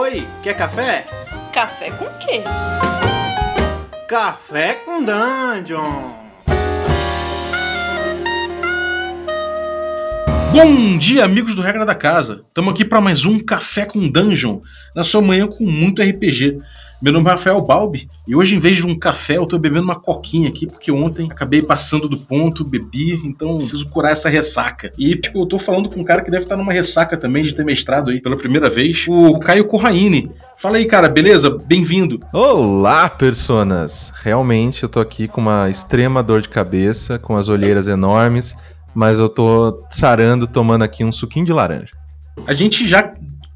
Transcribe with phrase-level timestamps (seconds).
[0.00, 1.04] Oi, quer café?
[1.52, 2.44] Café com quê?
[4.06, 6.12] Café com Dungeon.
[10.52, 12.44] Bom dia, amigos do Regra da Casa.
[12.46, 14.60] Estamos aqui para mais um Café com Dungeon,
[14.94, 16.58] na sua manhã com muito RPG.
[17.00, 19.84] Meu nome é Rafael Balbi e hoje, em vez de um café, eu tô bebendo
[19.84, 24.90] uma coquinha aqui, porque ontem acabei passando do ponto, bebi, então preciso curar essa ressaca.
[24.98, 27.54] E, tipo, eu tô falando com um cara que deve estar numa ressaca também de
[27.54, 30.28] ter mestrado aí pela primeira vez, o Caio Corraine.
[30.56, 31.56] Fala aí, cara, beleza?
[31.66, 32.18] Bem-vindo.
[32.32, 34.12] Olá, personas!
[34.20, 38.56] Realmente eu tô aqui com uma extrema dor de cabeça, com as olheiras enormes,
[38.92, 41.92] mas eu tô sarando tomando aqui um suquinho de laranja.
[42.44, 43.08] A gente já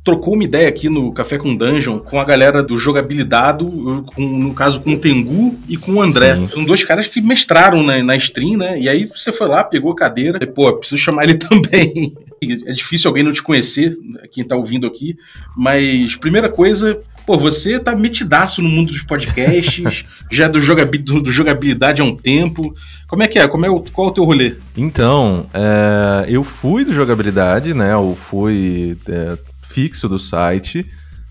[0.04, 4.52] trocou uma ideia aqui no Café com Dungeon com a galera do Jogabilidade, com, no
[4.52, 6.34] caso com o Tengu e com o André.
[6.34, 6.48] Sim.
[6.48, 8.78] São dois caras que mestraram na, na stream, né?
[8.78, 12.12] E aí você foi lá, pegou a cadeira, e, pô, preciso chamar ele também.
[12.42, 13.96] é difícil alguém não te conhecer,
[14.32, 15.16] quem tá ouvindo aqui,
[15.56, 21.22] mas primeira coisa, pô, você tá metidaço no mundo dos podcasts, já é do, do,
[21.22, 22.74] do, jogabilidade há um tempo.
[23.06, 23.46] Como é que é?
[23.46, 24.56] Como é o, qual é o teu rolê?
[24.76, 27.92] Então, é, eu fui do jogabilidade, né?
[27.92, 28.96] Eu fui.
[29.08, 29.38] É,
[29.72, 30.90] fixo do site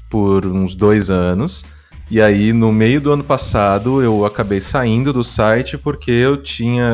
[0.09, 1.63] por uns dois anos.
[2.09, 6.93] E aí, no meio do ano passado, eu acabei saindo do site porque eu tinha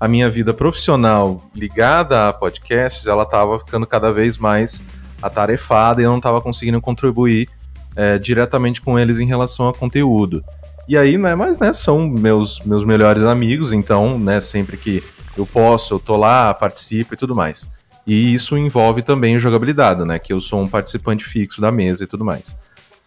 [0.00, 4.82] a, a minha vida profissional ligada a podcasts, ela estava ficando cada vez mais
[5.22, 7.48] atarefada e eu não estava conseguindo contribuir
[7.96, 10.44] é, diretamente com eles em relação a conteúdo.
[10.86, 15.02] E aí, né, mas né, são meus, meus melhores amigos, então, né, sempre que
[15.38, 17.68] eu posso, eu tô lá, participo e tudo mais.
[18.06, 20.18] E isso envolve também jogabilidade, né?
[20.18, 22.54] Que eu sou um participante fixo da mesa e tudo mais.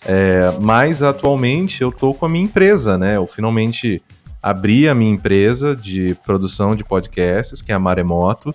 [0.05, 3.17] É, mas atualmente eu tô com a minha empresa, né?
[3.17, 4.01] Eu finalmente
[4.41, 8.53] abri a minha empresa de produção de podcasts, que é a Maremoto,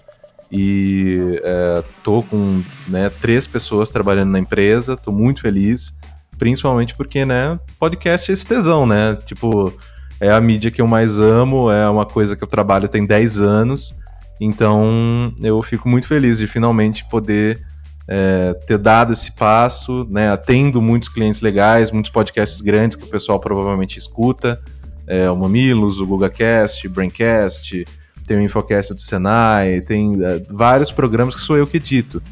[0.50, 5.94] e é, tô com né, três pessoas trabalhando na empresa, tô muito feliz,
[6.38, 9.16] principalmente porque, né, podcast é esse tesão, né?
[9.24, 9.72] Tipo,
[10.20, 13.40] é a mídia que eu mais amo, é uma coisa que eu trabalho tem 10
[13.40, 13.94] anos,
[14.40, 17.60] então eu fico muito feliz de finalmente poder
[18.08, 23.08] é, ter dado esse passo, né, atendo muitos clientes legais, muitos podcasts grandes que o
[23.08, 24.60] pessoal provavelmente escuta,
[25.06, 27.84] é, o Mamilos, o GugaCast, Braincast,
[28.26, 32.22] tem o Infocast do Senai, tem é, vários programas que sou eu que edito.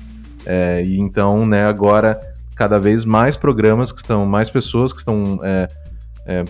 [0.46, 2.18] É, e então, né, agora
[2.54, 5.68] cada vez mais programas que estão, mais pessoas que estão é,
[6.26, 6.44] é,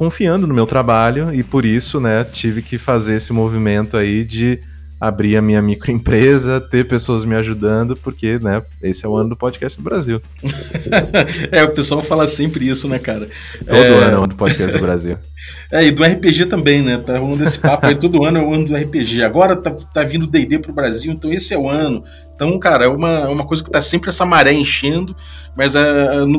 [0.00, 4.58] confiando no meu trabalho e por isso, né, tive que fazer esse movimento aí de
[4.98, 9.36] abrir a minha microempresa, ter pessoas me ajudando, porque, né, esse é o ano do
[9.36, 10.18] podcast do Brasil.
[11.52, 13.28] é, o pessoal fala sempre isso, né, cara?
[13.58, 13.88] Todo é...
[13.88, 15.18] ano é o ano do podcast do Brasil.
[15.72, 16.98] É, e do RPG também, né?
[16.98, 19.22] Tá rolando esse papo aí, todo ano é o ano do RPG.
[19.22, 22.04] Agora tá, tá vindo D&D pro Brasil, então esse é o ano.
[22.40, 25.14] Então, cara, é uma, é uma coisa que tá sempre essa maré enchendo,
[25.54, 25.82] mas é,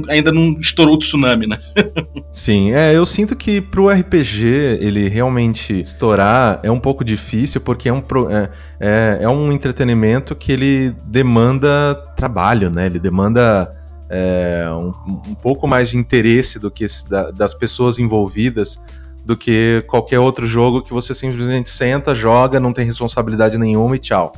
[0.09, 1.59] ainda não estourou o tsunami, né?
[2.33, 7.87] Sim, é, eu sinto que pro RPG ele realmente estourar é um pouco difícil, porque
[7.87, 8.01] é um,
[8.31, 12.87] é, é, é um entretenimento que ele demanda trabalho, né?
[12.87, 13.71] Ele demanda
[14.09, 18.79] é, um, um, pouco mais de interesse do que da, das pessoas envolvidas
[19.23, 23.99] do que qualquer outro jogo que você simplesmente senta, joga, não tem responsabilidade nenhuma e
[23.99, 24.33] tchau.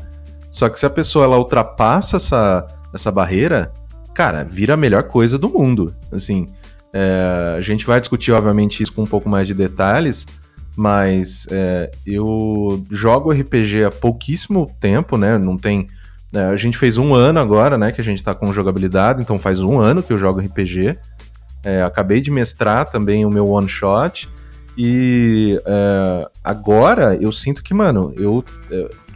[0.54, 3.74] Só que se a pessoa ela ultrapassa essa, essa barreira,
[4.14, 5.94] cara, vira a melhor coisa do mundo.
[6.12, 6.48] Assim,
[6.94, 10.28] é, a gente vai discutir, obviamente, isso com um pouco mais de detalhes,
[10.78, 15.40] mas é, eu jogo RPG há pouquíssimo tempo, né?
[15.40, 15.88] Não tem
[16.32, 19.38] é, a gente fez um ano agora, né, que a gente está com jogabilidade, então
[19.38, 20.98] faz um ano que eu jogo RPG.
[21.64, 24.30] É, acabei de mestrar também o meu one shot.
[24.76, 28.44] E é, agora eu sinto que, mano, eu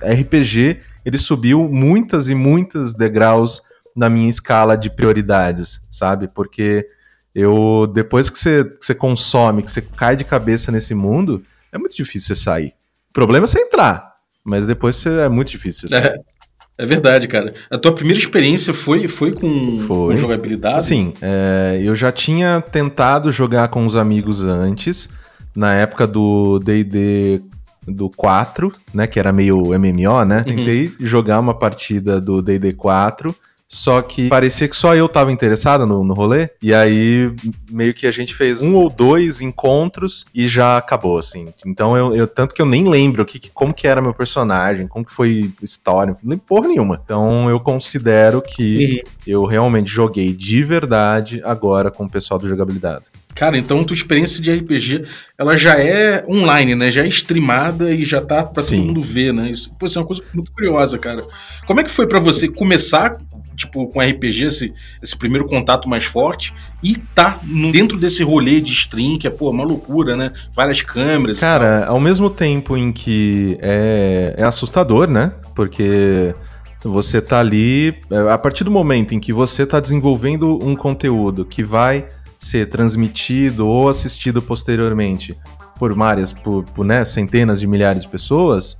[0.01, 3.61] é, RPG ele subiu muitas e muitas degraus
[3.95, 6.27] na minha escala de prioridades, sabe?
[6.27, 6.85] Porque
[7.33, 11.41] eu depois que você, que você consome, que você cai de cabeça nesse mundo,
[11.71, 12.73] é muito difícil você sair.
[13.09, 16.07] O problema é você entrar, mas depois você, é muito difícil você sair.
[16.07, 16.37] É.
[16.79, 17.55] É verdade, cara.
[17.71, 20.13] A tua primeira experiência foi, foi com, foi.
[20.13, 20.85] com jogabilidade?
[20.85, 25.09] Sim, é, eu já tinha tentado jogar com os amigos antes,
[25.55, 27.41] na época do D&D
[27.87, 30.37] do 4, né, que era meio MMO, né?
[30.39, 30.55] Uhum.
[30.55, 33.35] Tentei jogar uma partida do D&D 4
[33.69, 36.49] só que parecia que só eu tava interessado no, no rolê.
[36.61, 37.29] E aí,
[37.69, 41.47] meio que a gente fez um ou dois encontros e já acabou, assim.
[41.65, 45.03] Então, eu, eu tanto que eu nem lembro que, como que era meu personagem, como
[45.03, 46.99] que foi história, nem porra nenhuma.
[47.03, 49.11] Então, eu considero que uhum.
[49.27, 53.05] eu realmente joguei de verdade agora com o pessoal do jogabilidade.
[53.37, 55.05] Cara, então tua experiência de RPG,
[55.37, 56.89] ela já é online, né?
[56.89, 58.77] Já é streamada e já tá pra Sim.
[58.77, 59.51] todo mundo ver, né?
[59.51, 61.23] Isso, pô, isso é uma coisa muito curiosa, cara.
[61.67, 63.17] Como é que foi para você começar
[63.55, 67.39] tipo, com RPG, esse, esse primeiro contato mais forte, e tá
[67.71, 70.31] dentro desse rolê de stream, que é, pô, uma loucura, né?
[70.55, 71.39] Várias câmeras.
[71.39, 75.31] Cara, ao mesmo tempo em que é, é assustador, né?
[75.55, 76.35] Porque
[76.83, 81.43] você tá ali, é, a partir do momento em que você tá desenvolvendo um conteúdo
[81.43, 82.05] que vai
[82.47, 85.37] ser transmitido ou assistido posteriormente
[85.77, 88.77] por várias, por, por né, centenas de milhares de pessoas,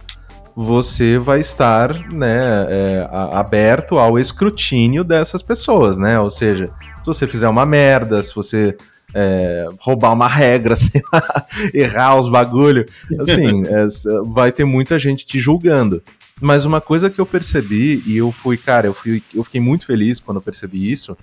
[0.56, 6.20] você vai estar né, é, aberto ao escrutínio dessas pessoas, né?
[6.20, 8.76] Ou seja, se você fizer uma merda, se você
[9.14, 10.74] é, roubar uma regra,
[11.14, 12.88] lá, errar os bagulho,
[13.20, 13.88] assim, é,
[14.34, 16.02] vai ter muita gente te julgando.
[16.42, 19.86] Mas uma coisa que eu percebi, e eu fui, cara, eu, fui, eu fiquei muito
[19.86, 21.16] feliz quando eu percebi isso,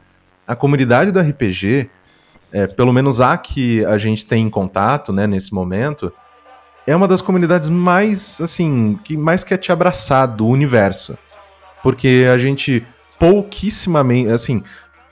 [0.47, 1.88] a comunidade do RPG
[2.55, 6.12] é, pelo menos a que a gente tem em contato, né, nesse momento,
[6.87, 11.19] é uma das comunidades mais, assim, que mais quer te abraçar do universo.
[11.83, 12.87] Porque a gente
[13.19, 14.62] pouquíssimamente, assim,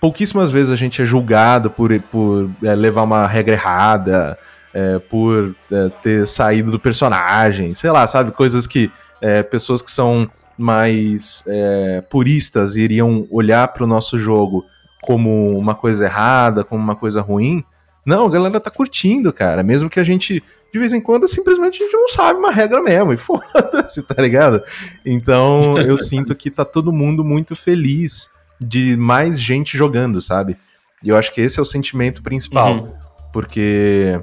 [0.00, 4.38] pouquíssimas vezes a gente é julgado por, por é, levar uma regra errada,
[4.72, 8.30] é, por é, ter saído do personagem, sei lá, sabe?
[8.30, 8.88] Coisas que
[9.20, 14.64] é, pessoas que são mais é, puristas iriam olhar para o nosso jogo
[15.02, 17.62] como uma coisa errada, como uma coisa ruim.
[18.06, 19.62] Não, a galera tá curtindo, cara.
[19.62, 22.80] Mesmo que a gente, de vez em quando, simplesmente a gente não sabe uma regra
[22.80, 23.12] mesmo.
[23.12, 24.62] E foda-se, tá ligado?
[25.04, 30.56] Então eu sinto que tá todo mundo muito feliz de mais gente jogando, sabe?
[31.02, 32.74] E eu acho que esse é o sentimento principal.
[32.74, 32.92] Uhum.
[33.32, 34.20] Porque,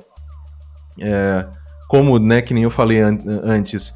[1.02, 1.46] é,
[1.90, 3.94] como, né, que nem eu falei an antes,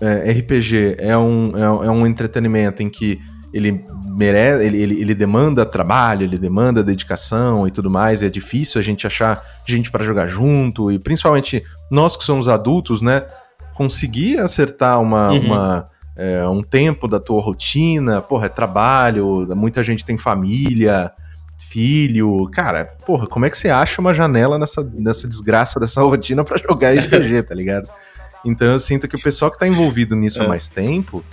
[0.00, 3.20] é, RPG é um, é, é um entretenimento em que
[3.52, 3.84] ele
[4.16, 8.78] merece, ele, ele, ele, demanda trabalho, ele demanda dedicação e tudo mais, e é difícil
[8.78, 13.26] a gente achar gente para jogar junto, e principalmente nós que somos adultos, né,
[13.74, 15.40] conseguir acertar uma, uhum.
[15.40, 21.10] uma é, um tempo da tua rotina, porra, é trabalho, muita gente tem família,
[21.68, 26.44] filho, cara, porra, como é que você acha uma janela nessa, nessa desgraça dessa rotina
[26.44, 27.88] para jogar RPG, tá ligado?
[28.44, 30.44] Então eu sinto que o pessoal que tá envolvido nisso é.
[30.44, 31.24] há mais tempo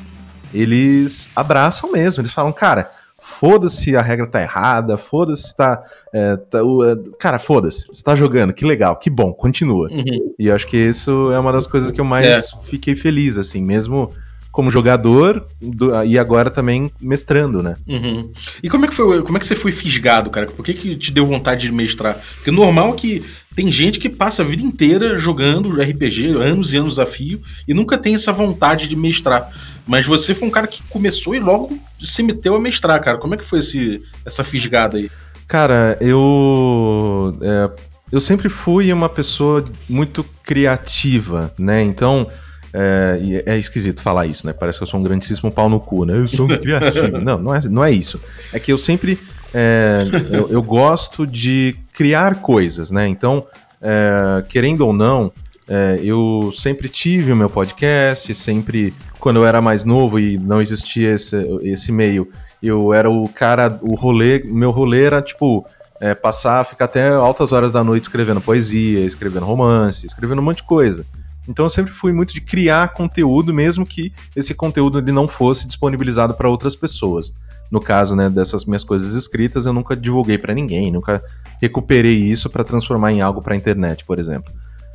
[0.54, 2.22] eles abraçam mesmo.
[2.22, 2.92] Eles falam, cara,
[3.40, 5.84] foda-se a regra tá errada, foda-se tá.
[6.14, 9.88] É, tá é, cara, foda-se, você tá jogando, que legal, que bom, continua.
[9.90, 10.34] Uhum.
[10.38, 12.42] E eu acho que isso é uma das coisas que eu mais é.
[12.70, 14.12] fiquei feliz, assim, mesmo
[14.52, 17.76] como jogador do, e agora também mestrando, né?
[17.88, 18.32] Uhum.
[18.64, 20.48] E como é que foi, como é que você foi fisgado, cara?
[20.48, 22.18] Por que, que te deu vontade de mestrar?
[22.36, 23.24] Porque normal que
[23.56, 27.74] tem gente que passa a vida inteira jogando RPG, anos e anos a fio, e
[27.74, 29.52] nunca tem essa vontade de mestrar.
[29.86, 33.18] Mas você foi um cara que começou e logo se meteu a mestrar, cara.
[33.18, 35.12] Como é que foi esse, essa fisgada aí?
[35.48, 37.38] Cara, eu.
[37.42, 37.70] É,
[38.12, 41.82] eu sempre fui uma pessoa muito criativa, né?
[41.82, 42.28] Então.
[42.74, 44.54] É, é, esquisito falar isso, né?
[44.54, 46.18] Parece que eu sou um grandíssimo pau no cu, né?
[46.18, 47.18] Eu sou um criativo.
[47.22, 48.20] não, não é, não é isso.
[48.54, 49.20] É que eu sempre.
[49.54, 53.08] É, eu, eu, gosto de criar coisas, né?
[53.08, 53.48] Então,
[53.82, 55.32] é, querendo ou não,
[55.68, 60.62] é, eu sempre tive o meu podcast, sempre quando eu era mais novo e não
[60.62, 62.28] existia esse, esse meio,
[62.62, 65.66] eu era o cara, o rolê, meu rolê era tipo
[66.02, 70.58] é, passar, ficar até altas horas da noite escrevendo poesia, escrevendo romance, escrevendo um monte
[70.58, 71.06] de coisa.
[71.48, 75.66] Então eu sempre fui muito de criar conteúdo, mesmo que esse conteúdo ele não fosse
[75.66, 77.34] disponibilizado para outras pessoas.
[77.72, 81.24] No caso, né, dessas minhas coisas escritas, eu nunca divulguei para ninguém, nunca
[81.62, 84.52] recuperei isso para transformar em algo para a internet, por exemplo.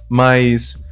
[0.09, 0.85] Mas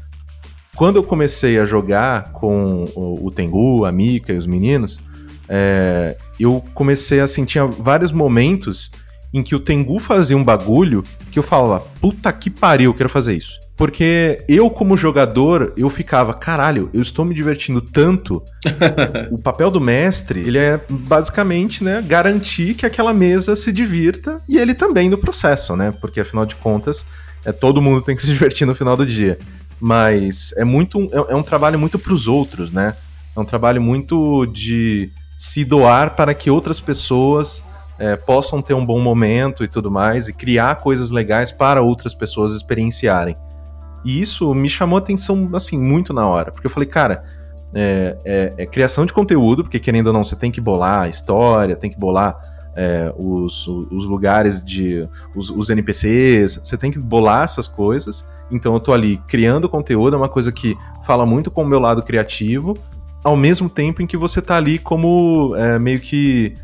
[0.76, 5.00] quando eu comecei a jogar com o, Tengu, a Mika e os meninos,
[5.48, 8.90] é, eu comecei a sentir vários momentos
[9.32, 13.08] em que o Tengu fazia um bagulho que eu falava, puta que pariu, eu quero
[13.08, 13.60] fazer isso.
[13.76, 18.42] Porque eu, como jogador, eu ficava, caralho, eu estou me divertindo tanto.
[19.32, 24.58] o papel do mestre, ele é basicamente, né, garantir que aquela mesa se divirta e
[24.58, 25.92] ele também no processo, né?
[26.00, 27.04] Porque afinal de contas,
[27.44, 29.38] é, todo mundo tem que se divertir no final do dia
[29.84, 32.94] mas é muito é, é um trabalho muito para os outros, né?
[33.36, 37.64] É um trabalho muito de se doar para que outras pessoas
[38.02, 42.12] é, possam ter um bom momento e tudo mais e criar coisas legais para outras
[42.12, 43.36] pessoas experienciarem.
[44.04, 47.22] E isso me chamou atenção assim muito na hora, porque eu falei, cara,
[47.72, 51.08] é, é, é criação de conteúdo, porque querendo ou não, você tem que bolar a
[51.08, 52.36] história, tem que bolar
[52.74, 55.08] é, os, os, lugares de.
[55.36, 58.24] Os, os, NPCs, você tem que bolar essas coisas.
[58.50, 61.78] Então eu tô ali criando conteúdo, é uma coisa que fala muito com o meu
[61.78, 62.76] lado criativo,
[63.22, 66.54] ao mesmo tempo em que você tá ali como é, meio que.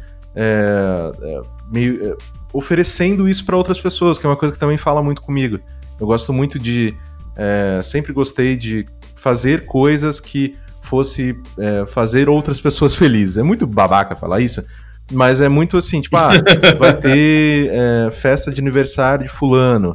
[0.40, 2.16] É, é meio, é,
[2.52, 5.58] oferecendo isso para outras pessoas, que é uma coisa que também fala muito comigo.
[6.00, 6.94] Eu gosto muito de.
[7.36, 11.38] É, sempre gostei de fazer coisas que fosse
[11.88, 13.36] fazer outras pessoas felizes.
[13.36, 14.64] É muito babaca falar isso,
[15.12, 16.32] Mas é muito assim, tipo, ah,
[16.78, 19.92] vai ter é, festa de aniversário de fulano.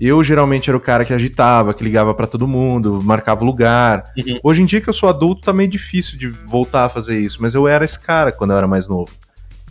[0.00, 4.04] Eu geralmente era o cara que agitava, que ligava para todo mundo, marcava lugar.
[4.16, 4.36] Uhum.
[4.42, 7.38] Hoje em dia que eu sou adulto, tá meio difícil de voltar a fazer isso,
[7.40, 9.10] mas eu era esse cara quando eu era mais novo.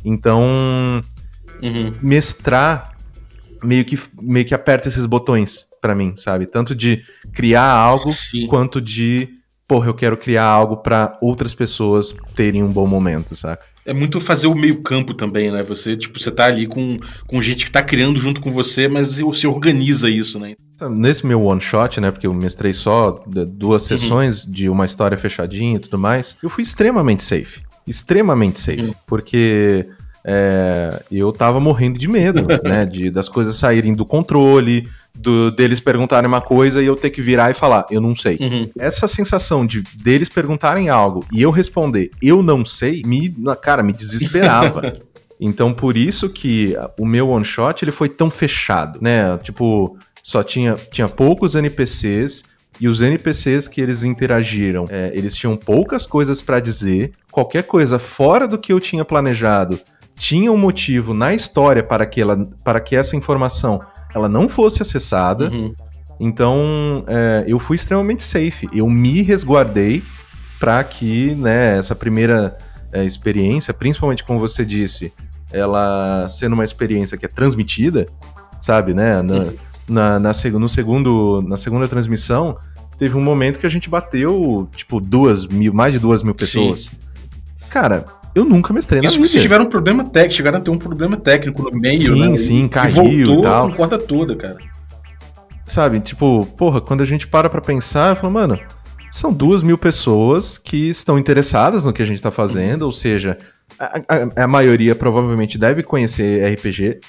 [0.03, 1.01] Então,
[1.61, 1.91] uhum.
[2.01, 2.97] mestrar
[3.63, 6.45] meio que, meio que aperta esses botões para mim, sabe?
[6.45, 7.03] Tanto de
[7.33, 8.47] criar algo Sim.
[8.47, 9.29] quanto de,
[9.67, 13.65] porra, eu quero criar algo para outras pessoas terem um bom momento, saca?
[13.85, 15.63] É muito fazer o meio-campo também, né?
[15.63, 19.17] Você, tipo, você tá ali com, com gente que tá criando junto com você, mas
[19.17, 20.55] você organiza isso, né?
[20.91, 22.11] Nesse meu one shot, né?
[22.11, 23.97] Porque eu mestrei só duas uhum.
[23.97, 27.61] sessões de uma história fechadinha e tudo mais, eu fui extremamente safe.
[27.87, 28.93] Extremamente safe.
[29.07, 29.85] Porque
[30.23, 32.85] é, eu tava morrendo de medo, né?
[32.85, 37.21] De, das coisas saírem do controle, do, deles perguntarem uma coisa e eu ter que
[37.21, 38.37] virar e falar, eu não sei.
[38.39, 38.69] Uhum.
[38.77, 43.93] Essa sensação de deles perguntarem algo e eu responder, eu não sei, me, cara, me
[43.93, 44.93] desesperava.
[45.39, 49.37] então por isso que o meu one shot ele foi tão fechado, né?
[49.37, 52.43] Tipo, só tinha, tinha poucos NPCs
[52.79, 57.99] e os NPCs que eles interagiram, é, eles tinham poucas coisas para dizer, qualquer coisa
[57.99, 59.79] fora do que eu tinha planejado
[60.15, 63.81] tinha um motivo na história para que, ela, para que essa informação
[64.13, 65.49] ela não fosse acessada.
[65.49, 65.73] Uhum.
[66.19, 68.67] Então é, eu fui extremamente safe.
[68.73, 70.03] Eu me resguardei
[70.59, 72.57] para que né, essa primeira
[72.91, 75.13] é, experiência, principalmente como você disse,
[75.53, 78.05] ela sendo uma experiência que é transmitida,
[78.59, 79.21] sabe, né?
[79.21, 79.53] Na, uhum.
[79.89, 82.57] Na, na, no segundo, na segunda transmissão,
[82.97, 86.85] teve um momento que a gente bateu, tipo, duas mil, mais de duas mil pessoas.
[86.85, 86.91] Sim.
[87.69, 88.05] Cara,
[88.35, 89.25] eu nunca mestrei Isso na vida.
[89.25, 92.37] Isso tiveram um problema técnico, chegaram a ter um problema técnico no meio, sim, né?
[92.37, 93.71] Sim, caiu e voltou e tal.
[93.73, 94.57] conta toda, cara.
[95.65, 98.59] Sabe, tipo, porra, quando a gente para pra pensar, eu falo, mano,
[99.11, 103.37] são duas mil pessoas que estão interessadas no que a gente tá fazendo, ou seja,
[103.77, 106.99] a, a, a maioria provavelmente deve conhecer RPG,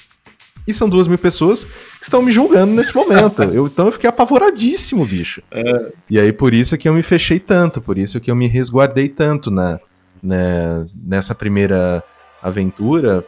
[0.71, 3.43] e são duas mil pessoas que estão me julgando nesse momento.
[3.53, 5.41] eu, então eu fiquei apavoradíssimo, bicho.
[5.51, 5.91] É.
[6.09, 9.07] E aí por isso que eu me fechei tanto, por isso que eu me resguardei
[9.07, 9.79] tanto na,
[10.21, 12.03] né, nessa primeira
[12.41, 13.23] aventura,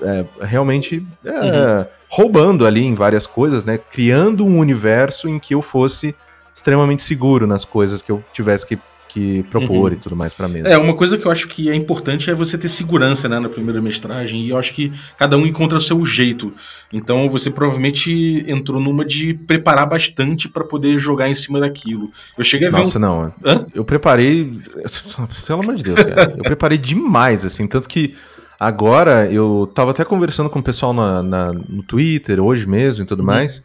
[0.00, 1.86] é, realmente é, uhum.
[2.08, 6.14] roubando ali em várias coisas, né, criando um universo em que eu fosse
[6.54, 8.78] extremamente seguro nas coisas que eu tivesse que
[9.12, 9.96] que propor uhum.
[9.96, 10.68] e tudo mais para mesa.
[10.68, 13.48] É, uma coisa que eu acho que é importante é você ter segurança né, na
[13.48, 16.52] primeira mestragem, e eu acho que cada um encontra o seu jeito.
[16.90, 22.10] Então você provavelmente entrou numa de preparar bastante para poder jogar em cima daquilo.
[22.38, 22.78] Eu cheguei a ver.
[22.78, 23.02] Nossa, um...
[23.02, 23.34] não.
[23.44, 23.66] Hã?
[23.74, 24.60] Eu preparei.
[25.46, 26.34] Pelo amor de Deus, cara.
[26.36, 27.66] eu preparei demais, assim.
[27.66, 28.14] Tanto que
[28.58, 33.06] agora eu tava até conversando com o pessoal na, na no Twitter, hoje mesmo e
[33.06, 33.26] tudo uhum.
[33.26, 33.62] mais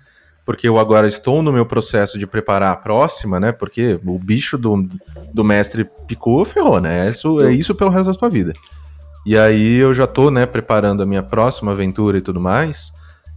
[0.48, 3.52] porque eu agora estou no meu processo de preparar a próxima, né?
[3.52, 4.88] Porque o bicho do,
[5.34, 7.06] do mestre picou, ferrou, né?
[7.06, 8.54] É isso, é isso pelo resto da sua vida.
[9.26, 12.94] E aí eu já estou, né, preparando a minha próxima aventura e tudo mais.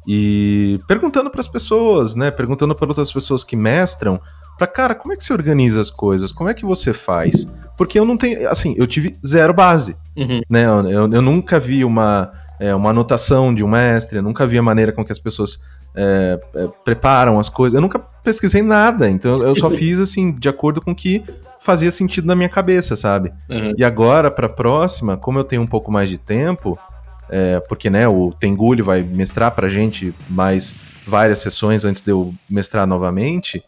[0.06, 2.30] E perguntando para as pessoas, né?
[2.30, 4.20] Perguntando para outras pessoas que mestram,
[4.56, 6.30] para cara, como é que você organiza as coisas?
[6.30, 7.44] Como é que você faz?
[7.76, 10.42] Porque eu não tenho, assim, eu tive zero base, uhum.
[10.48, 10.64] né?
[10.64, 14.62] Eu, eu, nunca vi uma é, uma anotação de um mestre, eu nunca vi a
[14.62, 15.58] maneira com que as pessoas
[15.94, 17.74] é, é, preparam as coisas.
[17.74, 21.22] Eu nunca pesquisei nada, então eu só fiz assim de acordo com o que
[21.60, 23.32] fazia sentido na minha cabeça, sabe?
[23.48, 23.72] Uhum.
[23.76, 26.78] E agora para a próxima, como eu tenho um pouco mais de tempo,
[27.28, 30.74] é, porque né, o Tengulho vai mestrar pra gente mais
[31.06, 33.62] várias sessões antes de eu mestrar novamente,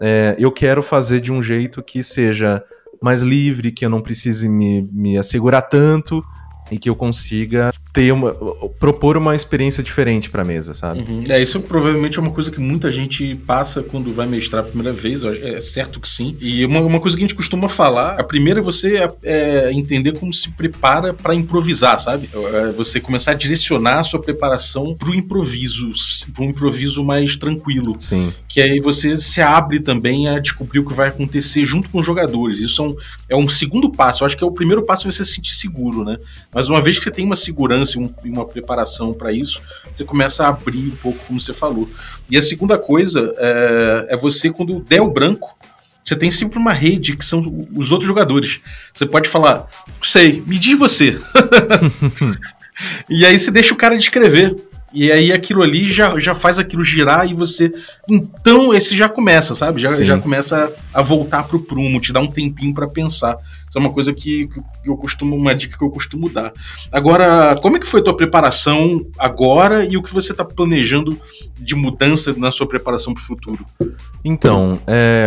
[0.00, 2.62] é, eu quero fazer de um jeito que seja
[3.00, 6.22] mais livre, que eu não precise me, me assegurar tanto,
[6.70, 8.32] e que eu consiga ter uma,
[8.80, 11.00] propor uma experiência diferente para a mesa, sabe?
[11.00, 11.24] Uhum.
[11.28, 14.92] É, isso provavelmente é uma coisa que muita gente passa quando vai mestrar a primeira
[14.92, 16.34] vez, é certo que sim.
[16.40, 19.72] E uma, uma coisa que a gente costuma falar, a primeira é você é, é
[19.72, 22.30] entender como se prepara para improvisar, sabe?
[22.32, 25.90] É você começar a direcionar a sua preparação para o improviso,
[26.32, 27.96] para um improviso mais tranquilo.
[27.98, 28.32] Sim.
[28.48, 32.06] Que aí você se abre também a descobrir o que vai acontecer junto com os
[32.06, 32.58] jogadores.
[32.58, 32.96] Isso é um,
[33.30, 34.22] é um segundo passo.
[34.22, 36.16] Eu acho que é o primeiro passo é você se sentir seguro, né?
[36.54, 39.60] Mas uma vez que você tem uma segurança e, um, e uma preparação para isso,
[39.94, 41.88] você começa a abrir um pouco, como você falou.
[42.28, 45.56] E a segunda coisa é, é você, quando der o branco,
[46.04, 47.40] você tem sempre uma rede que são
[47.74, 48.60] os outros jogadores.
[48.92, 49.68] Você pode falar,
[50.02, 51.20] sei, me diz você.
[53.08, 54.56] e aí você deixa o cara descrever.
[54.92, 57.72] E aí aquilo ali já, já faz aquilo girar e você.
[58.08, 59.80] Então esse já começa, sabe?
[59.80, 63.36] Já, já começa a voltar pro prumo, te dá um tempinho para pensar.
[63.68, 65.34] Isso é uma coisa que, que eu costumo.
[65.34, 66.52] Uma dica que eu costumo dar.
[66.90, 71.18] Agora, como é que foi a tua preparação agora e o que você está planejando
[71.58, 73.64] de mudança na sua preparação para o futuro?
[74.22, 75.26] Então, é,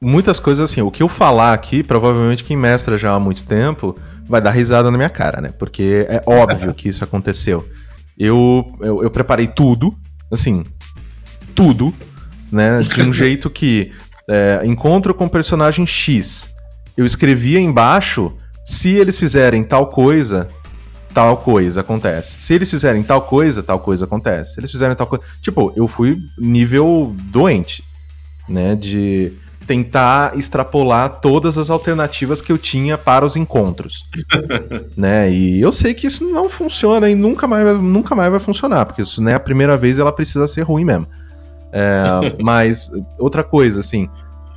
[0.00, 0.82] muitas coisas assim.
[0.82, 3.96] O que eu falar aqui, provavelmente quem mestra já há muito tempo
[4.26, 5.50] vai dar risada na minha cara, né?
[5.58, 7.66] Porque é óbvio que isso aconteceu.
[8.18, 9.94] Eu, eu, eu preparei tudo,
[10.30, 10.64] assim,
[11.54, 11.94] tudo,
[12.50, 12.80] né?
[12.82, 13.92] De um jeito que
[14.28, 16.50] é, encontro com o personagem X.
[16.96, 18.32] Eu escrevia embaixo
[18.64, 20.48] se eles fizerem tal coisa,
[21.14, 22.38] tal coisa acontece.
[22.38, 24.54] Se eles fizerem tal coisa, tal coisa acontece.
[24.54, 25.24] Se eles fizerem tal coisa.
[25.40, 27.82] Tipo, eu fui nível doente,
[28.48, 28.74] né?
[28.74, 29.32] De
[29.68, 34.08] tentar extrapolar todas as alternativas que eu tinha para os encontros,
[34.96, 35.30] né?
[35.30, 39.02] E eu sei que isso não funciona e nunca mais, nunca mais vai funcionar, porque
[39.02, 41.06] isso não é a primeira vez ela precisa ser ruim mesmo.
[41.70, 42.02] É,
[42.42, 44.08] mas outra coisa, assim,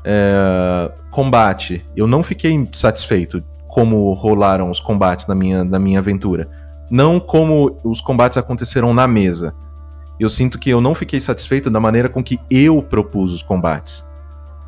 [0.06, 6.48] é, combate, eu não fiquei satisfeito como rolaram os combates na minha, na minha aventura,
[6.90, 9.54] não como os combates aconteceram na mesa.
[10.18, 14.10] Eu sinto que eu não fiquei satisfeito da maneira com que eu propus os combates.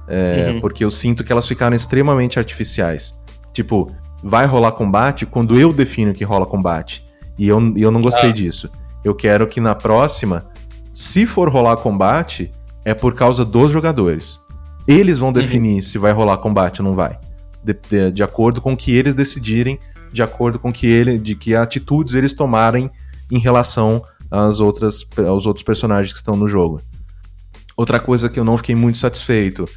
[0.07, 0.62] É, uhum.
[0.62, 3.13] Porque eu sinto que elas ficaram extremamente artificiais.
[3.53, 3.91] Tipo,
[4.24, 7.03] vai rolar combate quando eu defino que rola combate.
[7.38, 8.33] E eu, eu não gostei ah.
[8.33, 8.69] disso.
[9.03, 10.45] Eu quero que na próxima,
[10.93, 12.51] se for rolar combate,
[12.86, 14.39] é por causa dos jogadores.
[14.88, 15.33] Eles vão uhum.
[15.33, 15.81] definir uhum.
[15.81, 17.17] se vai rolar combate ou não vai.
[17.63, 19.79] De, de, de, acordo com o que eles decidirem,
[20.12, 22.89] de acordo com que ele, de que atitudes eles tomarem
[23.31, 26.81] em relação às outras, aos outros personagens que estão no jogo.
[27.75, 29.67] Outra coisa que eu não fiquei muito satisfeito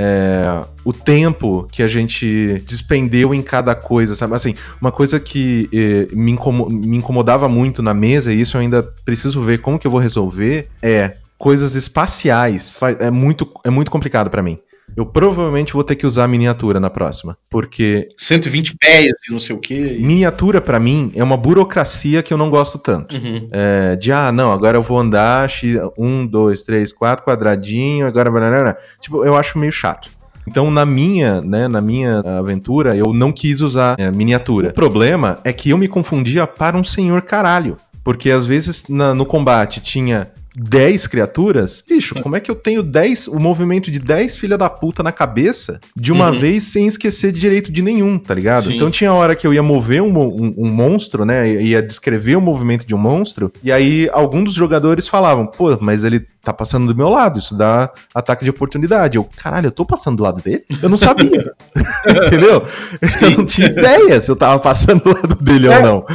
[0.00, 4.32] é, o tempo que a gente despendeu em cada coisa, sabe?
[4.32, 8.60] Assim, uma coisa que eh, me, incomo me incomodava muito na mesa, e isso eu
[8.60, 12.78] ainda preciso ver como que eu vou resolver, é coisas espaciais.
[13.00, 14.60] É muito, é muito complicado para mim.
[14.98, 19.54] Eu provavelmente vou ter que usar miniatura na próxima, porque 120 pés e não sei
[19.54, 19.96] o que.
[20.00, 23.14] Miniatura para mim é uma burocracia que eu não gosto tanto.
[23.14, 23.48] Uhum.
[23.52, 25.48] É, de ah, não, agora eu vou andar
[25.96, 30.10] um, dois, três, quatro quadradinho, agora tipo, eu acho meio chato.
[30.48, 34.70] Então, na minha, né, na minha aventura, eu não quis usar é, miniatura.
[34.70, 37.76] O problema é que eu me confundia para um senhor caralho.
[38.02, 40.28] Porque às vezes na, no combate tinha
[40.58, 44.68] 10 criaturas, bicho, como é que eu tenho 10, o movimento de 10 filha da
[44.68, 46.38] puta na cabeça de uma uhum.
[46.38, 48.66] vez sem esquecer de direito de nenhum, tá ligado?
[48.66, 48.74] Sim.
[48.74, 51.50] Então tinha hora que eu ia mover um, um, um, monstro, né?
[51.62, 56.04] Ia descrever o movimento de um monstro, e aí algum dos jogadores falavam, pô, mas
[56.04, 59.16] ele tá passando do meu lado, isso dá ataque de oportunidade.
[59.16, 60.64] Eu, caralho, eu tô passando do lado dele?
[60.82, 61.52] Eu não sabia.
[62.26, 62.64] Entendeu?
[63.06, 63.26] Sim.
[63.26, 66.06] Eu não tinha ideia se eu tava passando do lado dele é, ou não.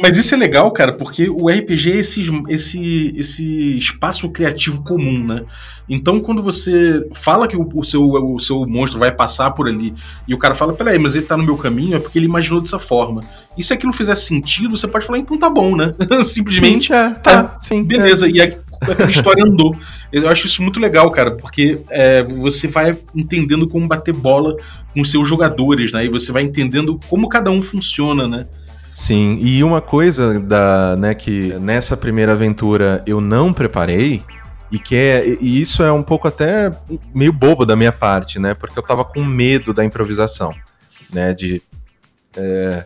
[0.00, 5.24] Mas isso é legal, cara, porque o RPG é esse, esse, esse espaço criativo comum,
[5.26, 5.44] né?
[5.88, 9.92] Então, quando você fala que o, o, seu, o seu monstro vai passar por ali
[10.26, 12.60] e o cara fala, peraí, mas ele tá no meu caminho, é porque ele imaginou
[12.60, 13.22] dessa forma.
[13.58, 15.94] E se aquilo fizer sentido, você pode falar, então tá bom, né?
[16.22, 16.88] Simplesmente.
[16.88, 17.82] Sim, é, tá, é, sim.
[17.82, 18.26] Beleza.
[18.26, 18.30] É.
[18.30, 18.46] E a,
[19.08, 19.74] história andou.
[20.12, 24.56] Eu acho isso muito legal, cara, porque é, você vai entendendo como bater bola
[24.94, 26.04] com os seus jogadores, né?
[26.04, 28.46] E você vai entendendo como cada um funciona, né?
[28.92, 34.22] Sim, e uma coisa da, né, que nessa primeira aventura eu não preparei,
[34.70, 36.70] e que é, e isso é um pouco até
[37.14, 38.54] meio bobo da minha parte, né?
[38.54, 40.54] Porque eu tava com medo da improvisação,
[41.12, 41.34] né?
[41.34, 41.60] De,
[42.36, 42.84] é,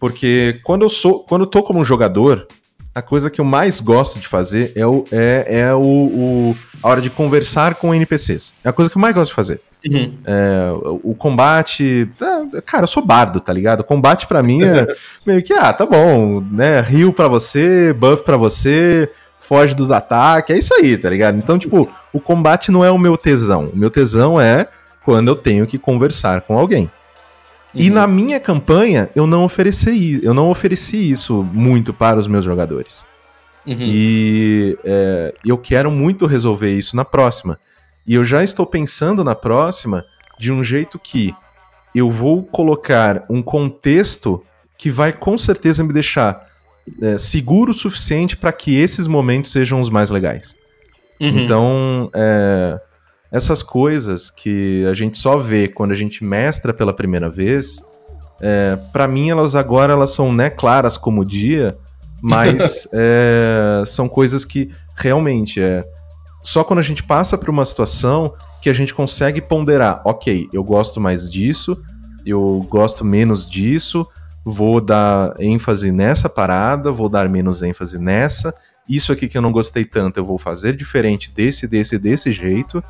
[0.00, 2.46] porque quando eu sou, quando eu tô como jogador,
[2.94, 6.88] a coisa que eu mais gosto de fazer é, o, é, é o, o, a
[6.88, 8.54] hora de conversar com NPCs.
[8.62, 9.60] É a coisa que eu mais gosto de fazer.
[9.84, 10.18] Uhum.
[10.24, 10.70] É,
[11.02, 12.08] o combate.
[12.54, 13.80] É, cara, eu sou bardo, tá ligado?
[13.80, 14.86] O combate para mim é
[15.26, 16.80] meio que, ah, tá bom, né?
[16.80, 21.38] Rio para você, buff para você, foge dos ataques, é isso aí, tá ligado?
[21.38, 23.70] Então, tipo, o combate não é o meu tesão.
[23.72, 24.68] O meu tesão é
[25.04, 26.90] quando eu tenho que conversar com alguém.
[27.74, 27.94] E uhum.
[27.94, 33.06] na minha campanha, eu não ofereci, eu não ofereci isso muito para os meus jogadores.
[33.66, 33.76] Uhum.
[33.80, 37.58] E é, eu quero muito resolver isso na próxima.
[38.06, 40.04] E eu já estou pensando na próxima
[40.38, 41.34] de um jeito que
[41.94, 44.42] eu vou colocar um contexto
[44.76, 46.48] que vai com certeza me deixar
[47.00, 50.56] é, seguro o suficiente para que esses momentos sejam os mais legais.
[51.20, 51.38] Uhum.
[51.38, 52.80] Então, é,
[53.32, 57.82] essas coisas que a gente só vê quando a gente mestra pela primeira vez,
[58.40, 61.76] é, para mim elas agora elas são né, claras como o dia,
[62.20, 65.82] mas é, são coisas que realmente é
[66.42, 70.62] só quando a gente passa por uma situação que a gente consegue ponderar, ok, eu
[70.62, 71.80] gosto mais disso,
[72.26, 74.06] eu gosto menos disso,
[74.44, 78.52] vou dar ênfase nessa parada, vou dar menos ênfase nessa,
[78.88, 82.82] isso aqui que eu não gostei tanto eu vou fazer diferente desse, desse, desse jeito.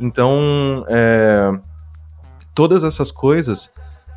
[0.00, 1.50] Então, é,
[2.54, 3.70] todas essas coisas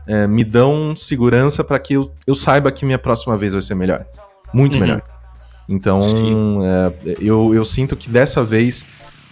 [0.07, 3.75] é, me dão segurança para que eu, eu, saiba que minha próxima vez vai ser
[3.75, 4.05] melhor.
[4.53, 4.79] Muito uhum.
[4.79, 5.01] melhor.
[5.69, 5.99] Então,
[6.63, 8.85] é, eu, eu sinto que dessa vez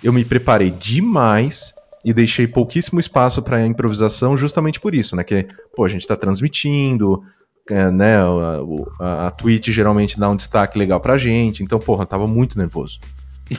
[0.03, 5.23] eu me preparei demais e deixei pouquíssimo espaço para improvisação justamente por isso, né?
[5.23, 7.21] Que, pô, a gente está transmitindo,
[7.69, 8.59] é, né, a,
[8.99, 12.57] a, a Twitch geralmente dá um destaque legal pra gente, então, porra, eu tava muito
[12.57, 12.99] nervoso.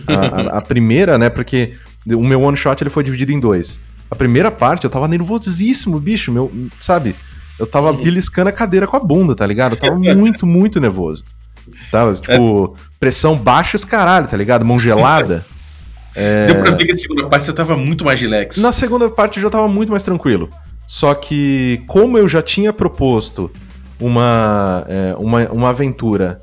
[0.07, 3.79] A, a, a primeira, né, porque o meu one shot ele foi dividido em dois.
[4.11, 7.15] A primeira parte eu tava nervosíssimo, bicho, meu, sabe?
[7.59, 9.75] Eu tava beliscando a cadeira com a bunda, tá ligado?
[9.75, 11.23] Eu tava muito, muito nervoso.
[11.91, 14.65] Tava, tipo, pressão baixa os caralho, tá ligado?
[14.65, 15.45] Mão gelada.
[16.13, 16.49] É...
[16.49, 18.57] Deu pra ver que na segunda parte você tava muito mais relax.
[18.57, 20.51] Na segunda parte eu já tava muito mais tranquilo.
[20.85, 23.49] Só que, como eu já tinha proposto
[24.01, 26.41] uma, é, uma, uma aventura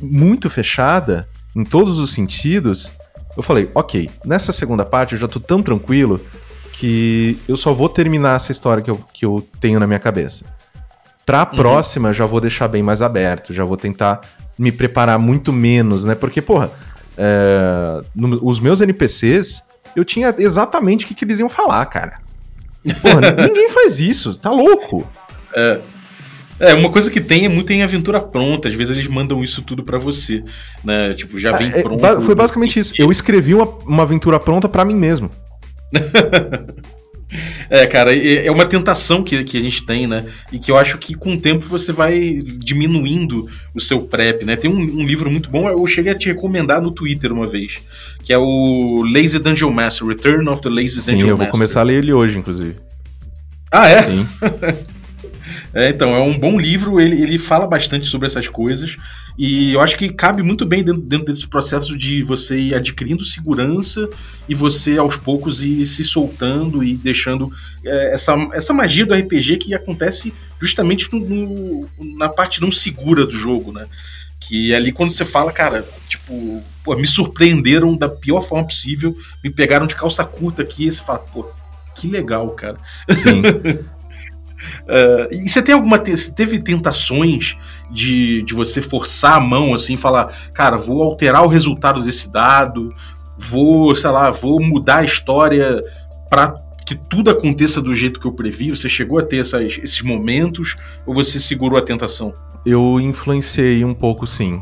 [0.00, 2.92] muito fechada, em todos os sentidos,
[3.36, 6.20] eu falei, ok, nessa segunda parte eu já tô tão tranquilo
[6.72, 10.44] que eu só vou terminar essa história que eu, que eu tenho na minha cabeça.
[11.26, 11.56] Pra uhum.
[11.56, 14.20] próxima, já vou deixar bem mais aberto, já vou tentar
[14.58, 16.14] me preparar muito menos, né?
[16.14, 16.70] Porque, porra,
[17.16, 19.62] é, no, os meus NPCs,
[19.94, 22.18] eu tinha exatamente o que, que eles iam falar, cara.
[23.02, 25.06] Porra, ninguém faz isso, tá louco.
[25.54, 25.78] É.
[26.60, 28.68] É, uma coisa que tem é muito em aventura pronta.
[28.68, 30.44] Às vezes eles mandam isso tudo para você,
[30.84, 31.14] né?
[31.14, 32.20] Tipo, já vem é, pronto.
[32.20, 32.92] Foi basicamente isso.
[32.98, 35.30] Eu escrevi uma, uma aventura pronta para mim mesmo.
[37.68, 40.26] É, cara, é uma tentação que, que a gente tem, né?
[40.50, 44.56] E que eu acho que com o tempo você vai diminuindo o seu prep, né?
[44.56, 47.80] Tem um, um, livro muito bom, eu cheguei a te recomendar no Twitter uma vez,
[48.24, 51.26] que é o Lazy Dungeon Master, Return of the Lazy Sim, Dungeon Master.
[51.26, 52.74] Sim, eu vou começar a ler ele hoje, inclusive.
[53.70, 54.02] Ah, é?
[54.02, 54.26] Sim.
[55.72, 58.96] É, então, é um bom livro, ele, ele fala bastante sobre essas coisas,
[59.38, 63.24] e eu acho que cabe muito bem dentro, dentro desse processo de você ir adquirindo
[63.24, 64.08] segurança
[64.48, 67.50] e você aos poucos ir se soltando e deixando
[67.84, 73.24] é, essa, essa magia do RPG que acontece justamente no, no, na parte não segura
[73.24, 73.84] do jogo, né?
[74.40, 79.16] Que é ali quando você fala, cara, tipo, pô, me surpreenderam da pior forma possível,
[79.44, 81.48] me pegaram de calça curta aqui, e você fala, pô,
[81.94, 82.76] que legal, cara.
[83.14, 83.42] Sim.
[84.82, 85.98] Uh, e você tem alguma.
[85.98, 87.56] Teve tentações
[87.90, 92.88] de, de você forçar a mão assim, falar, cara, vou alterar o resultado desse dado,
[93.38, 95.82] vou, sei lá, vou mudar a história
[96.28, 96.54] para
[96.90, 98.70] que tudo aconteça do jeito que eu previ?
[98.70, 102.32] Você chegou a ter essas, esses momentos ou você segurou a tentação?
[102.66, 104.60] Eu influenciei um pouco, sim.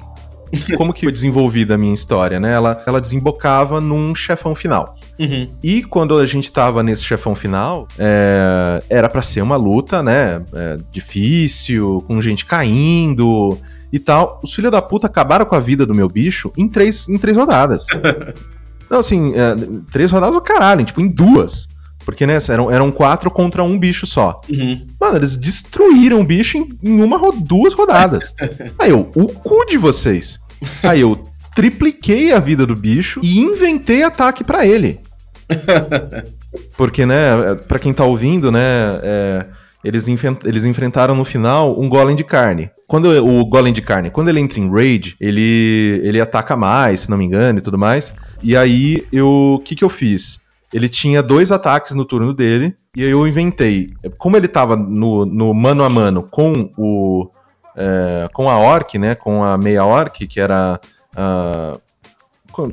[0.76, 2.52] Como que foi desenvolvida a minha história, né?
[2.52, 4.97] Ela, ela desembocava num chefão final.
[5.18, 5.46] Uhum.
[5.62, 10.42] E quando a gente tava nesse chefão final, é, era para ser uma luta, né?
[10.54, 13.58] É, difícil, com gente caindo
[13.92, 14.40] e tal.
[14.42, 17.36] Os filhos da puta acabaram com a vida do meu bicho em três, em três
[17.36, 17.86] rodadas.
[18.88, 19.54] Não, assim, é,
[19.90, 21.68] três rodadas do caralho, tipo, em duas.
[22.04, 24.40] Porque, né, eram, eram quatro contra um bicho só.
[24.48, 24.86] Uhum.
[24.98, 28.32] Mano, eles destruíram o bicho em, em uma, duas rodadas.
[28.78, 30.40] Aí eu, o cu de vocês.
[30.82, 31.22] Aí eu
[31.54, 35.00] tripliquei a vida do bicho e inventei ataque para ele.
[36.76, 38.60] Porque, né, para quem tá ouvindo, né,
[39.02, 39.46] é,
[39.84, 40.06] eles,
[40.44, 42.70] eles enfrentaram no final um golem de carne.
[42.86, 47.10] Quando o golem de carne, quando ele entra em raid, ele ele ataca mais, se
[47.10, 48.14] não me engano, e tudo mais.
[48.42, 50.40] E aí o que que eu fiz?
[50.72, 53.92] Ele tinha dois ataques no turno dele e aí eu inventei.
[54.16, 57.30] Como ele tava no, no mano a mano com o
[57.76, 60.80] é, com a orc, né, com a meia orc, que era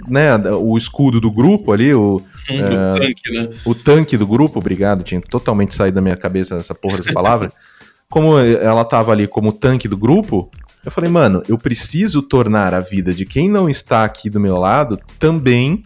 [0.07, 3.49] né, o escudo do grupo ali, o, é, tanque, né?
[3.65, 7.51] o tanque do grupo, obrigado, tinha totalmente saído da minha cabeça essa porra dessa palavra.
[8.09, 10.49] como ela tava ali como tanque do grupo,
[10.85, 14.57] eu falei, mano, eu preciso tornar a vida de quem não está aqui do meu
[14.57, 15.83] lado também.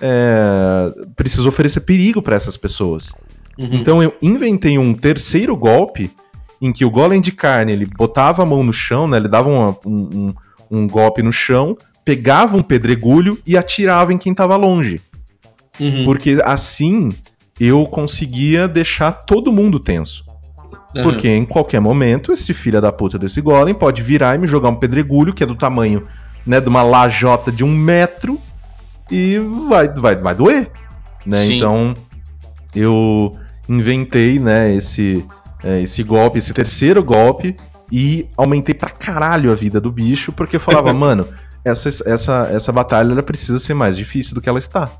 [0.00, 3.12] É, preciso oferecer perigo para essas pessoas.
[3.58, 3.68] Uhum.
[3.72, 6.10] Então eu inventei um terceiro golpe
[6.60, 9.16] em que o golem de carne ele botava a mão no chão, né?
[9.16, 10.34] Ele dava uma, um,
[10.70, 15.00] um, um golpe no chão, pegava um pedregulho e atirava em quem estava longe.
[15.80, 16.04] Uhum.
[16.04, 17.10] Porque assim
[17.60, 20.24] eu conseguia deixar todo mundo tenso.
[20.94, 21.02] Uhum.
[21.02, 24.68] Porque em qualquer momento, esse filho da puta desse golem pode virar e me jogar
[24.68, 26.06] um pedregulho que é do tamanho
[26.46, 28.38] né, de uma lajota de um metro
[29.10, 30.70] e vai, vai, vai doer.
[31.24, 31.46] Né?
[31.46, 31.94] Então
[32.74, 33.36] eu
[33.68, 35.24] inventei né, esse,
[35.62, 37.56] é, esse golpe, esse terceiro golpe,
[37.90, 41.28] e aumentei pra caralho a vida do bicho, porque eu falava, mano,
[41.64, 44.90] essa, essa, essa batalha ela precisa ser mais difícil do que ela está.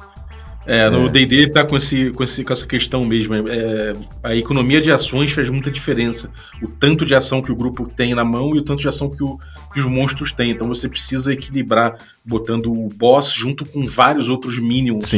[0.66, 1.48] É, no D&D é.
[1.48, 3.34] tá com, esse, com, esse, com essa questão mesmo.
[3.34, 6.30] É, a economia de ações faz muita diferença.
[6.62, 9.10] O tanto de ação que o grupo tem na mão e o tanto de ação
[9.10, 9.38] que, o,
[9.72, 10.50] que os monstros têm.
[10.50, 15.12] Então você precisa equilibrar, botando o boss junto com vários outros minions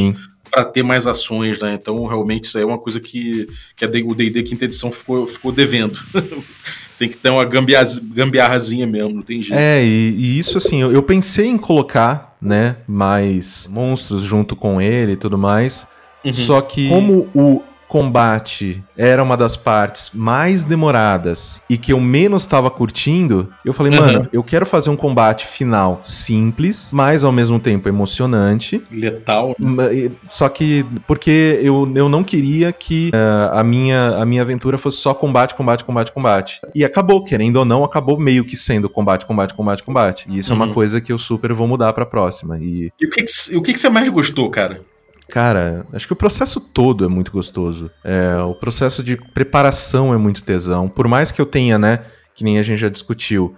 [0.54, 1.76] para ter mais ações, né?
[1.80, 5.26] Então realmente isso aí é uma coisa que, que a o D&D quinta edição ficou,
[5.26, 5.98] ficou devendo.
[6.98, 9.58] tem que ter uma gambiarrazinha mesmo, não tem jeito.
[9.58, 14.80] É, e, e isso assim, eu, eu, pensei em colocar, né, mais monstros junto com
[14.80, 15.88] ele e tudo mais.
[16.24, 16.32] Uhum.
[16.32, 17.62] Só que como o
[17.94, 23.92] combate era uma das partes mais demoradas e que eu menos estava curtindo, eu falei,
[23.92, 23.98] Uhum.
[24.00, 28.84] mano, eu quero fazer um combate final simples, mas ao mesmo tempo emocionante.
[28.90, 29.54] Letal.
[29.92, 34.76] E- Só que porque eu, eu não queria que eh, a, minha, a minha aventura
[34.76, 36.60] fosse só combate, combate, combate, combate.
[36.74, 40.24] E acabou, querendo ou não, acabou meio que sendo combate, combate, combate, combate.
[40.28, 40.62] E isso é Uhum.
[40.64, 42.58] uma coisa que eu super vou mudar pra próxima.
[42.58, 44.80] E E o que, que, o que, que você mais gostou, cara?
[45.28, 47.90] Cara, acho que o processo todo é muito gostoso.
[48.04, 50.88] É, o processo de preparação é muito tesão.
[50.88, 52.00] Por mais que eu tenha, né,
[52.34, 53.56] que nem a gente já discutiu,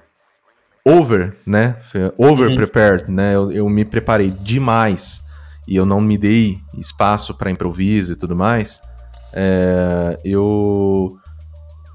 [0.87, 1.77] over, né,
[2.17, 2.55] over Uhum.
[2.55, 5.21] prepared, né, eu, eu me preparei demais
[5.67, 8.81] e eu não me dei espaço para improviso e tudo mais.
[9.35, 11.17] É, eu,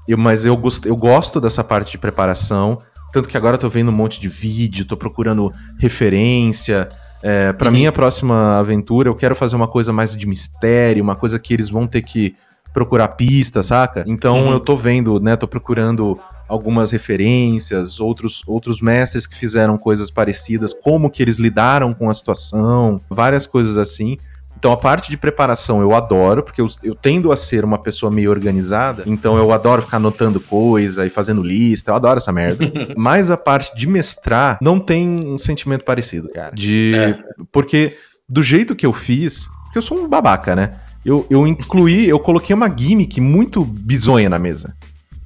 [0.06, 2.78] eu, mas eu, gost, eu gosto dessa parte de preparação.
[3.12, 6.88] Tanto que agora eu tô vendo um monte de vídeo, tô procurando referência.
[7.22, 7.74] É, para Uhum.
[7.76, 11.68] minha próxima aventura, eu quero fazer uma coisa mais de mistério, uma coisa que eles
[11.68, 12.34] vão ter que
[12.74, 14.02] procurar pista, saca?
[14.06, 14.52] Então Uhum.
[14.52, 15.36] eu tô vendo, né?
[15.36, 21.92] Tô procurando algumas referências, outros, outros mestres que fizeram coisas parecidas, como que eles lidaram
[21.92, 24.16] com a situação, várias coisas assim.
[24.62, 28.12] Então a parte de preparação eu adoro, porque eu, eu tendo a ser uma pessoa
[28.12, 32.70] meio organizada, então eu adoro ficar anotando coisa e fazendo lista, eu adoro essa merda.
[32.96, 36.54] Mas a parte de mestrar não tem um sentimento parecido, cara.
[36.54, 36.94] De.
[36.94, 37.18] É.
[37.50, 37.96] Porque
[38.28, 40.70] do jeito que eu fiz, porque eu sou um babaca, né?
[41.04, 44.76] Eu, eu incluí, eu coloquei uma gimmick muito bizonha na mesa.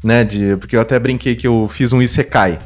[0.03, 0.25] Né?
[0.25, 2.59] De, porque eu até brinquei que eu fiz um Isekai.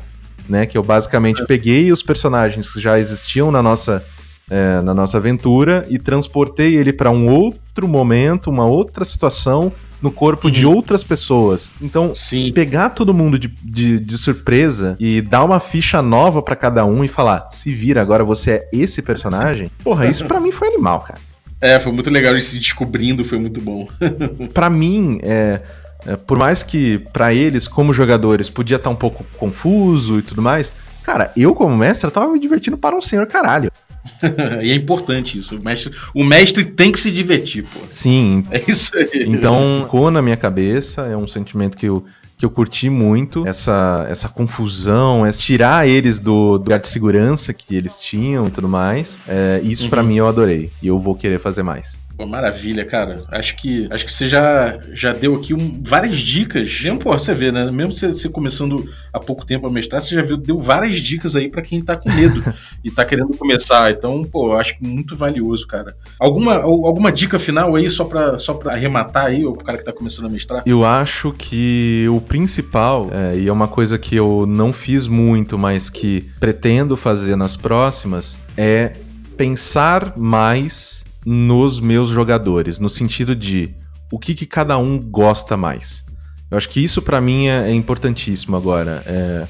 [0.49, 4.05] Né, que eu basicamente peguei os personagens que já existiam na nossa
[4.51, 10.11] é, na nossa aventura e transportei ele para um outro momento, uma outra situação no
[10.11, 10.75] corpo de Uhum.
[10.77, 11.71] outras pessoas.
[11.81, 12.53] Então, Sim.
[12.53, 17.05] pegar todo mundo de, de, de surpresa e dar uma ficha nova pra cada um
[17.05, 19.71] e falar, se vira, agora você é esse personagem.
[19.85, 21.21] Porra, isso pra mim foi animal, cara.
[21.61, 23.87] É, foi muito legal de se descobrindo, foi muito bom.
[24.55, 25.61] Pra mim, é,
[26.07, 30.41] é, por mais que pra eles, como jogadores, podia estar um pouco confuso e tudo
[30.41, 33.71] mais, cara, eu como mestre eu tava me divertindo para um senhor caralho.
[34.63, 35.57] e é importante isso.
[35.57, 37.81] O mestre, o mestre tem que se divertir, pô.
[37.91, 39.25] Sim, É isso aí.
[39.27, 42.05] Então, ficou na minha cabeça, é um sentimento que eu,
[42.39, 47.53] que eu curti muito, essa, essa confusão, é tirar eles do, do lugar de segurança
[47.53, 49.21] que eles tinham e tudo mais.
[49.29, 50.09] É, isso pra Uhum.
[50.09, 51.99] mim eu adorei, e eu vou querer fazer mais.
[52.21, 53.25] Pô, maravilha, cara.
[53.33, 56.79] Acho que acho que você já, já deu aqui um- várias dicas.
[56.83, 57.71] Mesmo, pô, você vê, né?
[57.71, 61.35] Mesmo você, você começando há pouco tempo a mestrar, você já viu, deu várias dicas
[61.35, 62.43] aí pra quem tá com medo
[62.85, 63.91] e tá querendo começar.
[63.91, 65.95] Então, pô, acho que muito valioso, cara.
[66.19, 69.85] Alguma, al- alguma dica final aí, só pra, só pra arrematar aí, o cara que
[69.85, 70.63] tá começando a mestrar?
[70.67, 75.59] Eu acho que o principal, é, e é uma coisa que eu não fiz muito,
[75.59, 78.93] mas que pretendo fazer nas próximas, é
[79.39, 83.75] pensar mais nos meus jogadores, no sentido de
[84.11, 86.05] o que, que cada um gosta mais.
[86.51, 89.03] Eu acho que isso pra mim é, é importantíssimo agora.
[89.07, 89.47] é,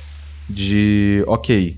[0.49, 1.77] de, ok,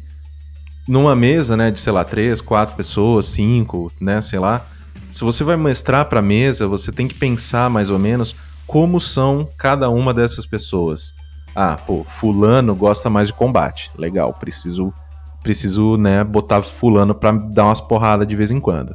[0.89, 4.65] numa mesa, né, de sei lá, três, quatro pessoas, cinco, né, sei lá.
[5.11, 8.35] Se você vai mestrar pra mesa, você tem que pensar mais ou menos
[8.67, 11.13] como são cada uma dessas pessoas.
[11.55, 13.91] Ah, pô, fulano gosta mais de combate.
[13.97, 14.93] Legal, preciso
[15.43, 18.95] preciso, né, botar fulano pra dar umas porradas de vez em quando.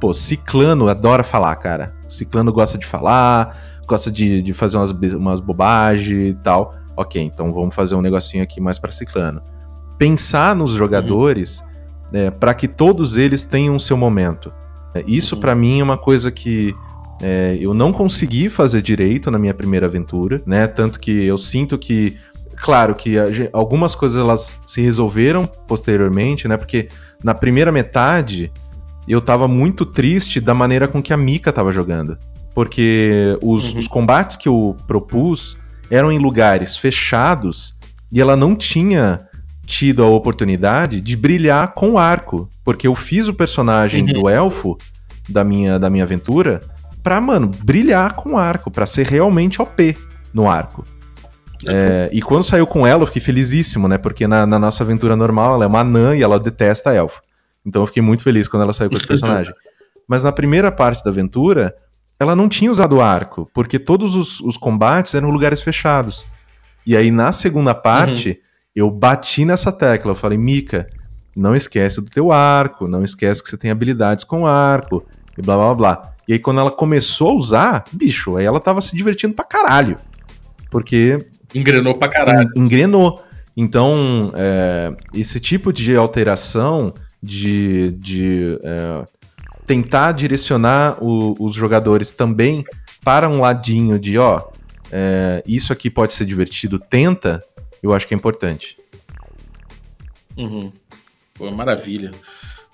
[0.00, 1.94] Pô, ciclano adora falar, cara.
[2.08, 3.56] Ciclano gosta de falar,
[3.86, 6.74] gosta de, de fazer umas, umas bobagens e tal.
[6.96, 9.42] Ok, então vamos fazer um negocinho aqui mais pra ciclano.
[9.98, 11.62] Pensar nos jogadores
[12.12, 14.52] é, para que todos eles tenham o seu momento.
[14.94, 15.40] É, Isso Uhum.
[15.40, 16.72] pra mim é uma coisa que
[17.22, 20.66] é, eu não consegui fazer direito na minha primeira aventura, né?
[20.66, 22.18] Tanto que eu sinto que,
[22.56, 23.14] claro, que
[23.52, 26.56] algumas coisas elas se resolveram posteriormente, né?
[26.58, 26.88] Porque
[27.24, 28.52] na primeira metade
[29.12, 32.16] eu tava muito triste da maneira com que a Mika tava jogando.
[32.54, 33.78] Porque os, Uhum.
[33.78, 35.56] os combates que eu propus
[35.90, 37.74] eram em lugares fechados
[38.10, 39.18] e ela não tinha
[39.66, 42.48] tido a oportunidade de brilhar com o arco.
[42.64, 44.12] Porque eu fiz o personagem Uhum.
[44.22, 44.76] do elfo
[45.28, 46.60] da minha, da minha aventura
[47.02, 49.96] pra, mano, brilhar com o arco, pra ser realmente OP
[50.34, 50.84] no arco.
[51.66, 53.96] É, e quando saiu com ela, eu fiquei felizíssimo, né?
[53.98, 57.20] Porque na, na nossa aventura normal ela é uma anã e ela detesta elfo.
[57.66, 59.52] Então eu fiquei muito feliz quando ela saiu com esse personagem.
[60.08, 61.74] Mas na primeira parte da aventura,
[62.20, 66.24] ela não tinha usado o arco, porque todos os, os combates eram lugares fechados.
[66.86, 68.40] E aí na segunda parte,
[68.74, 70.12] eu bati nessa tecla.
[70.12, 70.86] Eu falei, Mika,
[71.34, 75.04] não esquece do teu arco, não esquece que você tem habilidades com arco,
[75.36, 76.12] e blá blá blá.
[76.28, 79.96] E aí quando ela começou a usar, bicho, aí ela tava se divertindo pra caralho.
[80.70, 81.18] Porque
[81.54, 82.48] Engrenou pra caralho.
[82.56, 83.20] en- engrenou.
[83.56, 89.06] Então, é, esse tipo de alteração, de, de é,
[89.66, 92.64] tentar direcionar o- os jogadores também
[93.04, 94.42] para um ladinho de, ó,
[94.90, 97.42] é, isso aqui pode ser divertido, tenta,
[97.82, 98.76] eu acho que é importante.
[100.36, 100.72] Uhum.
[101.34, 102.10] Pô, maravilha.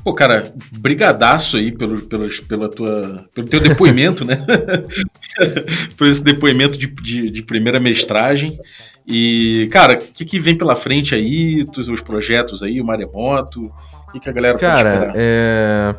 [0.05, 4.45] Pô, cara, brigadaço aí pelo, pelo, pela tua, pelo teu depoimento, né?
[5.97, 8.59] Por esse depoimento de, de, de, primeira mestragem.
[9.07, 11.65] E, cara, o que, que vem pela frente aí?
[11.77, 13.73] Os projetos aí, o Maremoto?
[14.13, 15.11] O que, que a galera cara?
[15.15, 15.95] É...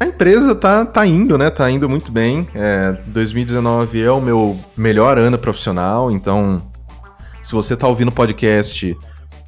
[0.00, 1.50] A empresa tá, tá indo, né?
[1.50, 2.48] Tá indo muito bem.
[2.54, 6.60] É, 2019 é o meu melhor ano profissional, então
[7.42, 8.96] se você tá ouvindo o podcast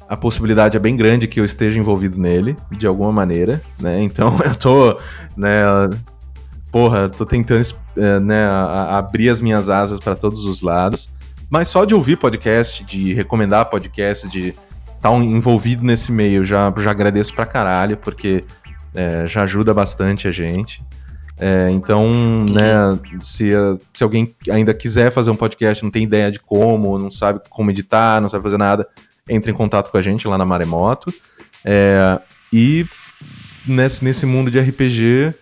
[0.07, 4.01] a possibilidade é bem grande que eu esteja envolvido nele, de alguma maneira, né?
[4.01, 4.99] Então eu tô,
[5.37, 5.61] né,
[6.71, 7.61] porra, tô tentando
[7.95, 8.47] é, né,
[8.89, 11.09] abrir as minhas asas para todos os lados.
[11.49, 14.53] Mas só de ouvir podcast, de recomendar podcast, de
[15.01, 18.43] tá envolvido nesse meio, já, já agradeço pra caralho, porque
[18.93, 20.81] é, já ajuda bastante a gente.
[21.39, 23.51] É, então, né, se,
[23.93, 27.71] se alguém ainda quiser fazer um podcast, não tem ideia de como, não sabe como
[27.71, 28.85] editar, não sabe fazer nada,
[29.27, 31.13] entre em contato com a gente lá na Maremoto.
[31.63, 32.19] É,
[32.51, 32.85] e
[33.65, 35.33] nesse, nesse mundo de RPG,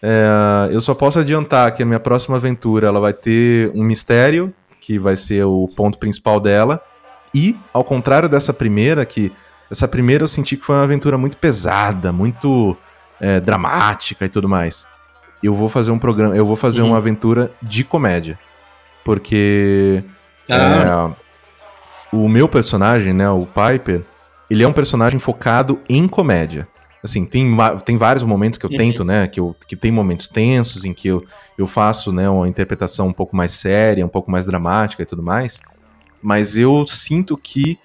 [0.00, 4.54] é, eu só posso adiantar que a minha próxima aventura ela vai ter um mistério,
[4.80, 6.80] que vai ser o ponto principal dela.
[7.34, 9.32] E, ao contrário dessa primeira, que
[9.70, 12.76] essa primeira eu senti que foi uma aventura muito pesada, muito
[13.20, 14.86] é, dramática e tudo mais.
[15.42, 16.88] Eu vou fazer um programa, eu vou fazer uhum.
[16.88, 18.38] uma aventura de comédia.
[19.02, 20.04] Porque
[20.50, 21.14] ah.
[22.12, 24.02] é, o meu personagem, né, o Piper,
[24.50, 26.68] ele é um personagem focado em comédia.
[27.02, 28.76] Assim, tem, tem vários momentos que eu uhum.
[28.76, 31.24] tento, né, que, eu, que tem momentos tensos em que eu,
[31.58, 35.22] eu faço, né, uma interpretação um pouco mais séria, um pouco mais dramática e tudo
[35.22, 35.60] mais,
[36.22, 37.78] mas eu sinto que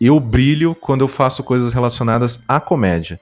[0.00, 3.18] eu brilho quando eu faço coisas relacionadas à comédia.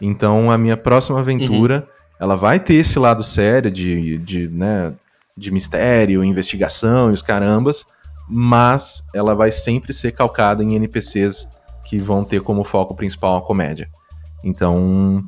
[0.00, 2.06] Então, a minha próxima aventura, uhum.
[2.20, 4.92] ela vai ter esse lado sério de, de, né,
[5.36, 7.86] de mistério, investigação e os carambas,
[8.28, 11.48] mas ela vai sempre ser calcada em NPCs
[11.84, 13.88] que vão ter como foco principal a comédia.
[14.42, 15.24] Então,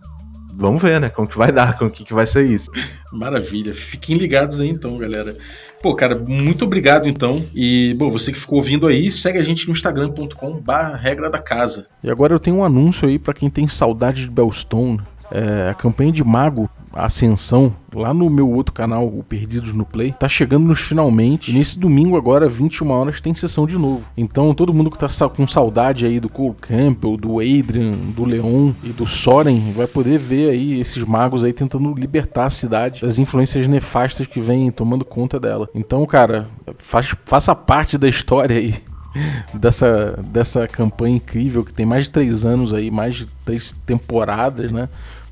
[0.58, 1.08] vamos ver, né?
[1.08, 2.68] Como que vai dar, como que, que vai ser isso.
[3.12, 3.72] Maravilha.
[3.72, 5.36] Fiquem ligados aí então, galera.
[5.80, 7.44] Pô, cara, muito obrigado então.
[7.54, 11.38] E, bom, você que ficou ouvindo aí, segue a gente no instagram.com barra regra da
[11.38, 11.86] casa.
[12.02, 15.00] E agora eu tenho um anúncio aí para quem tem saudade de Bellstone.
[15.30, 20.12] É, a campanha de Mago Ascensão, lá no meu outro canal, o Perdidos no Play,
[20.12, 21.52] tá chegando nos finalmente.
[21.52, 24.04] Nesse domingo agora, 21 horas, tem sessão de novo.
[24.16, 28.72] Então todo mundo que tá com saudade aí do Cole Campbell, do Adrian, do Leon
[28.82, 33.18] e do Soren, vai poder ver aí esses magos aí tentando libertar a cidade das
[33.18, 35.68] influências nefastas que vêm tomando conta dela.
[35.74, 38.74] Então, cara, faz, faça parte da história aí
[39.54, 44.70] dessa, dessa campanha incrível que tem mais de três anos aí, mais de três temporadas,
[44.70, 44.88] né?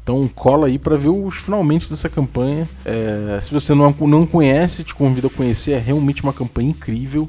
[0.07, 2.69] Então cola aí para ver os finalmente dessa campanha.
[2.85, 5.73] É, se você não, não conhece, te convido a conhecer.
[5.73, 7.29] É realmente uma campanha incrível.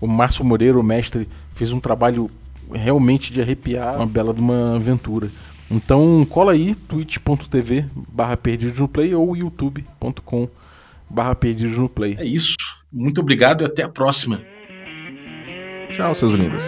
[0.00, 2.28] O Márcio Moreira, o mestre, fez um trabalho
[2.74, 5.30] realmente de arrepiar, uma bela de uma aventura.
[5.70, 10.48] Então cola aí, twitch.tv barra perdidos no play ou youtube.com
[11.08, 12.16] barra perdidos no play.
[12.18, 12.56] É isso.
[12.92, 14.42] Muito obrigado e até a próxima.
[15.90, 16.64] Tchau, seus lindos.